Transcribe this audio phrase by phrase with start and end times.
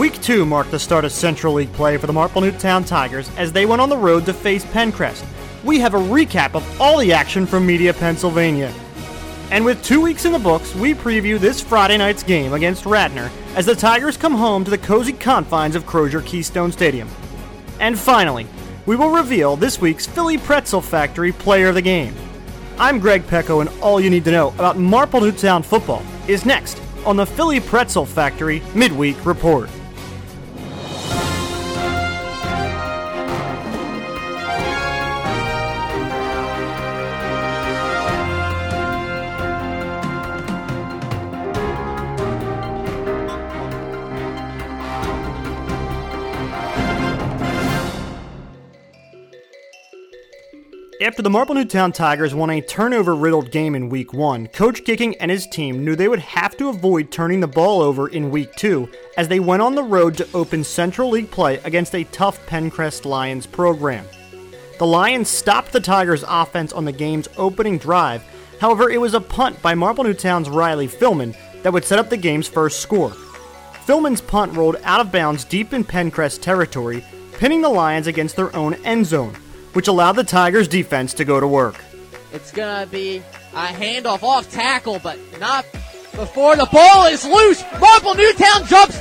[0.00, 3.52] Week 2 marked the start of Central League play for the Marple Newtown Tigers as
[3.52, 5.22] they went on the road to face Penncrest.
[5.62, 8.72] We have a recap of all the action from Media, Pennsylvania.
[9.50, 13.30] And with two weeks in the books, we preview this Friday night's game against Radnor
[13.56, 17.06] as the Tigers come home to the cozy confines of Crozer Keystone Stadium.
[17.78, 18.46] And finally,
[18.86, 22.14] we will reveal this week's Philly Pretzel Factory Player of the Game.
[22.78, 26.80] I'm Greg Pecko, and all you need to know about Marple Newtown football is next
[27.04, 29.68] on the Philly Pretzel Factory Midweek Report.
[51.02, 55.14] After the Marple Newtown Tigers won a turnover riddled game in week one, Coach Kicking
[55.16, 58.54] and his team knew they would have to avoid turning the ball over in week
[58.54, 62.44] two as they went on the road to open Central League play against a tough
[62.46, 64.04] Penncrest Lions program.
[64.78, 68.22] The Lions stopped the Tigers' offense on the game's opening drive,
[68.60, 72.18] however, it was a punt by Marple Newtown's Riley Philman that would set up the
[72.18, 73.12] game's first score.
[73.86, 77.02] Philman's punt rolled out of bounds deep in Penncrest territory,
[77.38, 79.34] pinning the Lions against their own end zone
[79.72, 81.76] which allowed the Tigers defense to go to work.
[82.32, 83.22] It's going to be
[83.54, 85.64] a handoff off tackle, but not
[86.12, 87.64] before the ball is loose.
[87.80, 88.98] Marple Newtown jumps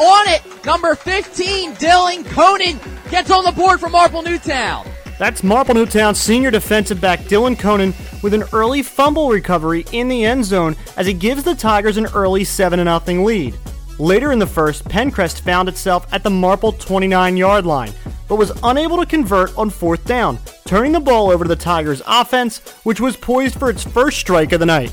[0.00, 0.42] on it.
[0.64, 2.78] Number 15, Dylan Conan
[3.10, 4.86] gets on the board for Marple Newtown.
[5.18, 10.24] That's Marple Newtown senior defensive back Dylan Conan with an early fumble recovery in the
[10.24, 13.56] end zone as he gives the Tigers an early 7 0 lead.
[13.98, 17.92] Later in the first, Penncrest found itself at the Marple 29 yard line,
[18.28, 22.02] but was unable to convert on fourth down, turning the ball over to the Tigers'
[22.06, 24.92] offense, which was poised for its first strike of the night.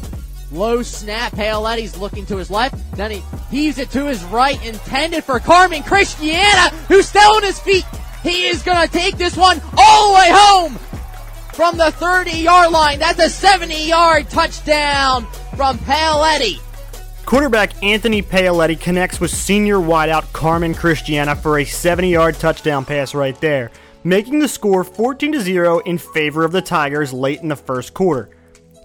[0.52, 5.23] Low snap, Paoletti's looking to his left, then he heaves it to his right, intended
[5.23, 7.85] for Carmen Christiana, who's still on his feet.
[8.23, 10.75] He is going to take this one all the way home
[11.53, 13.00] from the 30 yard line.
[13.00, 16.59] That's a 70 yard touchdown from Paoletti.
[17.29, 23.13] Quarterback Anthony Paoletti connects with senior wideout Carmen Christiana for a 70 yard touchdown pass
[23.13, 23.69] right there,
[24.03, 28.31] making the score 14 0 in favor of the Tigers late in the first quarter.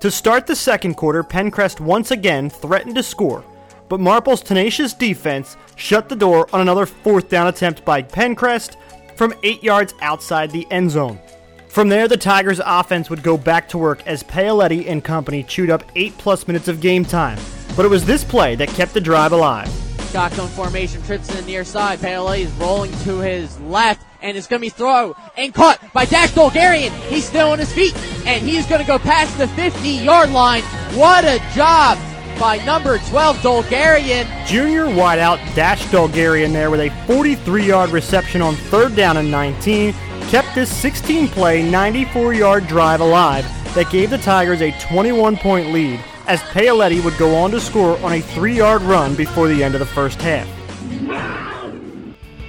[0.01, 3.43] To start the second quarter, Penncrest once again threatened to score,
[3.89, 8.77] but Marple's tenacious defense shut the door on another fourth down attempt by Penncrest
[9.17, 11.19] from 8 yards outside the end zone.
[11.69, 15.71] From there, the Tigers' offense would go back to work as Paoletti and company chewed
[15.71, 17.39] up 8 plus minutes of game time
[17.77, 19.69] but it was this play that kept the drive alive.
[20.13, 21.99] Shotgun formation, trips to the near side.
[21.99, 26.05] Paoletti is rolling to his left, and it's going to be throw and caught by
[26.05, 26.93] Dax Dolgarian.
[27.09, 30.63] He's still on his feet, and he's going to go past the 50 yard line.
[30.95, 31.99] What a job
[32.39, 34.47] by number 12, Dolgarian.
[34.47, 39.93] Junior wideout Dash Dolgarian there with a 43 yard reception on third down and 19
[40.29, 45.73] kept this 16 play, 94 yard drive alive that gave the Tigers a 21 point
[45.73, 49.63] lead as Paoletti would go on to score on a three yard run before the
[49.63, 50.49] end of the first half.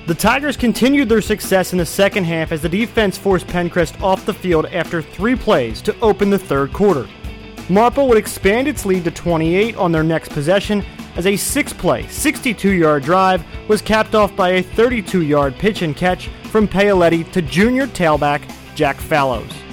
[0.08, 4.26] The Tigers continued their success in the second half as the defense forced Penncrest off
[4.26, 7.08] the field after three plays to open the third quarter.
[7.70, 10.86] Marple would expand its lead to 28 on their next possession
[11.16, 15.82] as a six play, 62 yard drive was capped off by a 32 yard pitch
[15.82, 18.44] and catch from Paoletti to junior tailback
[18.76, 19.65] Jack Fallows.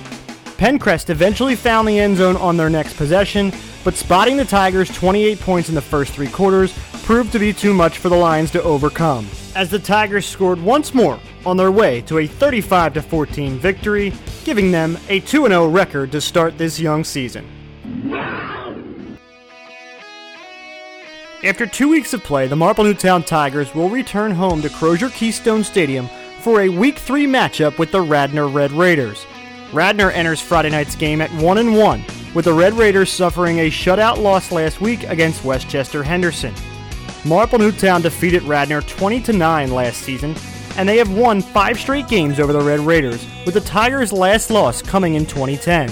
[0.62, 3.52] Penncrest eventually found the end zone on their next possession,
[3.82, 7.74] but spotting the Tigers 28 points in the first three quarters proved to be too
[7.74, 9.26] much for the Lions to overcome.
[9.56, 14.12] As the Tigers scored once more on their way to a 35 14 victory,
[14.44, 17.44] giving them a 2 0 record to start this young season.
[21.42, 25.64] After two weeks of play, the Marple Newtown Tigers will return home to Crozer Keystone
[25.64, 26.08] Stadium
[26.38, 29.26] for a Week 3 matchup with the Radnor Red Raiders.
[29.72, 33.70] Radnor enters Friday night's game at 1 and 1 with the Red Raiders suffering a
[33.70, 36.54] shutout loss last week against West Chester Henderson.
[37.24, 40.34] Marple Newtown defeated Radnor 20 9 last season,
[40.76, 44.50] and they have won five straight games over the Red Raiders, with the Tigers' last
[44.50, 45.90] loss coming in 2010.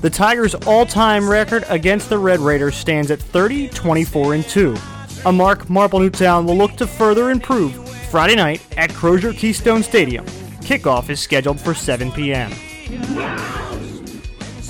[0.00, 4.76] The Tigers' all-time record against the Red Raiders stands at 30, 24, and 2,
[5.26, 7.74] a mark Marple Newtown will look to further improve
[8.10, 10.24] Friday night at Crozer Keystone Stadium.
[10.60, 12.52] Kickoff is scheduled for 7 p.m.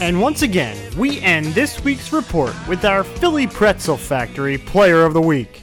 [0.00, 5.12] And once again, we end this week's report with our Philly Pretzel Factory Player of
[5.12, 5.62] the Week.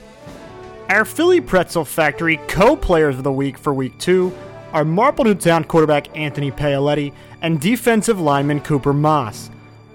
[0.89, 4.33] Our Philly Pretzel Factory co players of the week for week two
[4.73, 9.49] are Marple Newtown quarterback Anthony Paoletti and defensive lineman Cooper Moss.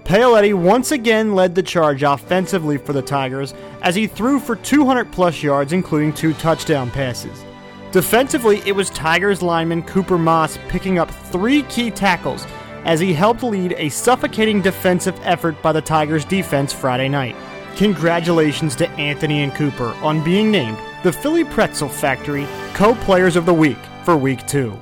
[0.05, 5.13] Paoletti once again led the charge offensively for the Tigers as he threw for 200
[5.13, 7.45] plus yards, including two touchdown passes.
[7.93, 12.47] Defensively, it was Tigers lineman Cooper Moss picking up three key tackles
[12.85, 17.35] as he helped lead a suffocating defensive effort by the Tigers defense Friday night.
[17.75, 23.45] Congratulations to Anthony and Cooper on being named the Philly Pretzel Factory Co Players of
[23.45, 24.79] the Week for Week 2.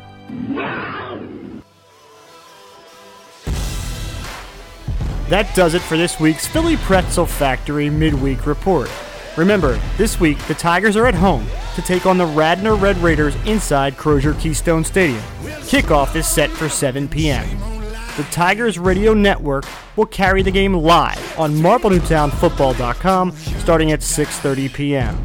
[5.29, 8.91] That does it for this week's Philly Pretzel Factory midweek report.
[9.39, 11.47] Remember, this week the Tigers are at home
[11.77, 15.23] to take on the Radnor Red Raiders inside Crozer Keystone Stadium.
[15.63, 17.49] Kickoff is set for 7 p.m.
[18.17, 19.65] The Tigers Radio Network
[19.95, 25.17] will carry the game live on MarpleNewtownFootball.com starting at 6:30 p.m.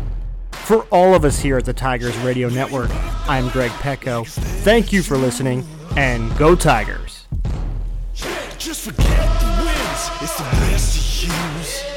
[0.52, 2.92] For all of us here at the Tigers Radio Network,
[3.28, 4.26] I'm Greg Pecko.
[4.26, 5.66] Thank you for listening,
[5.98, 7.26] and go Tigers!
[8.60, 11.93] Just forget the wins, it's the best to use.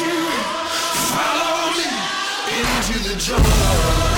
[0.00, 0.06] You
[1.12, 1.84] follow me
[2.58, 4.13] into the jungle?